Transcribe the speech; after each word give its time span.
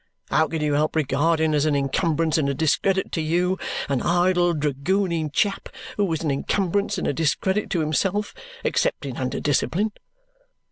How 0.31 0.47
could 0.47 0.63
you 0.63 0.73
help 0.73 0.95
regarding 0.95 1.53
as 1.53 1.67
an 1.67 1.75
incumbrance 1.75 2.39
and 2.39 2.49
a 2.49 2.55
discredit 2.55 3.11
to 3.11 3.21
you 3.21 3.59
an 3.87 4.01
idle 4.01 4.55
dragooning 4.55 5.29
chap 5.29 5.69
who 5.95 6.05
was 6.05 6.23
an 6.23 6.31
incumbrance 6.31 6.97
and 6.97 7.05
a 7.07 7.13
discredit 7.13 7.69
to 7.69 7.81
himself, 7.81 8.33
excepting 8.65 9.17
under 9.17 9.39
discipline? 9.39 9.91